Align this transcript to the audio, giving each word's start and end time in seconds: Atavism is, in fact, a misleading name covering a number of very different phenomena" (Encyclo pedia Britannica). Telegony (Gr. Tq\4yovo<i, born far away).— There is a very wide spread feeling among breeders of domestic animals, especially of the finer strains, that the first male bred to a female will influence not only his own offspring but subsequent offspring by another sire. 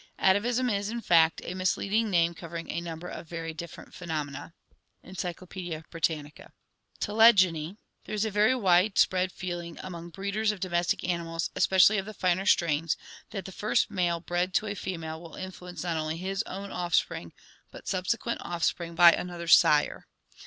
Atavism 0.17 0.67
is, 0.67 0.89
in 0.89 0.99
fact, 1.01 1.43
a 1.45 1.53
misleading 1.53 2.09
name 2.09 2.33
covering 2.33 2.71
a 2.71 2.81
number 2.81 3.07
of 3.07 3.27
very 3.29 3.53
different 3.53 3.93
phenomena" 3.93 4.55
(Encyclo 5.05 5.47
pedia 5.47 5.83
Britannica). 5.91 6.53
Telegony 6.99 7.77
(Gr. 8.03 8.05
Tq\4yovo<i, 8.05 8.05
born 8.05 8.05
far 8.05 8.05
away).— 8.05 8.05
There 8.09 8.15
is 8.15 8.25
a 8.25 8.31
very 8.31 8.55
wide 8.55 8.97
spread 8.97 9.31
feeling 9.31 9.77
among 9.83 10.09
breeders 10.09 10.51
of 10.51 10.59
domestic 10.59 11.07
animals, 11.07 11.51
especially 11.55 11.99
of 11.99 12.07
the 12.07 12.15
finer 12.15 12.47
strains, 12.47 12.97
that 13.29 13.45
the 13.45 13.51
first 13.51 13.91
male 13.91 14.19
bred 14.19 14.55
to 14.55 14.65
a 14.65 14.73
female 14.73 15.21
will 15.21 15.35
influence 15.35 15.83
not 15.83 15.97
only 15.97 16.17
his 16.17 16.41
own 16.47 16.71
offspring 16.71 17.31
but 17.69 17.87
subsequent 17.87 18.41
offspring 18.43 18.95
by 18.95 19.11
another 19.11 19.47
sire. 19.47 20.07